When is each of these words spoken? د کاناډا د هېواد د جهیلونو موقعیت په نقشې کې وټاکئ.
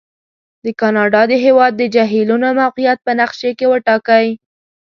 د 0.63 0.65
کاناډا 0.79 1.21
د 1.31 1.33
هېواد 1.45 1.71
د 1.77 1.83
جهیلونو 1.95 2.47
موقعیت 2.61 2.99
په 3.05 3.11
نقشې 3.19 3.51
کې 3.57 3.65
وټاکئ. 3.71 4.27